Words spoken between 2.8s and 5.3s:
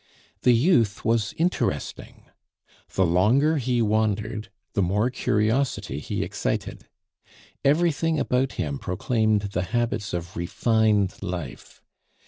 the longer he wandered, the more